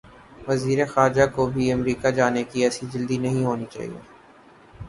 وزیر 0.47 0.79
خارجہ 0.85 1.25
کو 1.35 1.45
بھی 1.47 1.71
امریکہ 1.71 2.09
جانے 2.11 2.43
کی 2.43 2.63
ایسی 2.63 2.85
جلدی 2.93 3.17
نہیں 3.17 3.45
ہونی 3.45 3.65
چاہیے۔ 3.71 3.99